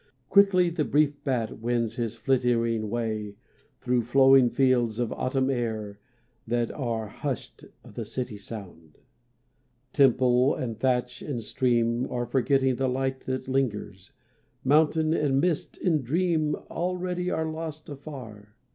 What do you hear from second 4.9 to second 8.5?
of the autumn air, That are husht of the city's